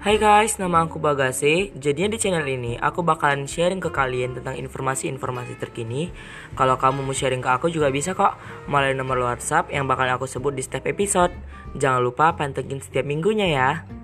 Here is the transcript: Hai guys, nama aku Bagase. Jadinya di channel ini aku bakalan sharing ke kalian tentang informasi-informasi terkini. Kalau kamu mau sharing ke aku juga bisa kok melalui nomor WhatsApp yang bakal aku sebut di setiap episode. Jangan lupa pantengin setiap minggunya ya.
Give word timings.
Hai 0.00 0.16
guys, 0.16 0.56
nama 0.56 0.88
aku 0.88 0.96
Bagase. 0.96 1.76
Jadinya 1.76 2.08
di 2.08 2.16
channel 2.16 2.48
ini 2.48 2.72
aku 2.80 3.04
bakalan 3.04 3.44
sharing 3.44 3.84
ke 3.84 3.92
kalian 3.92 4.32
tentang 4.32 4.56
informasi-informasi 4.56 5.60
terkini. 5.60 6.08
Kalau 6.56 6.80
kamu 6.80 7.04
mau 7.04 7.12
sharing 7.12 7.44
ke 7.44 7.50
aku 7.52 7.68
juga 7.68 7.92
bisa 7.92 8.16
kok 8.16 8.40
melalui 8.64 8.96
nomor 8.96 9.20
WhatsApp 9.20 9.68
yang 9.68 9.84
bakal 9.84 10.08
aku 10.08 10.24
sebut 10.24 10.56
di 10.56 10.64
setiap 10.64 10.88
episode. 10.88 11.36
Jangan 11.76 12.00
lupa 12.00 12.32
pantengin 12.32 12.80
setiap 12.80 13.04
minggunya 13.04 13.52
ya. 13.52 13.99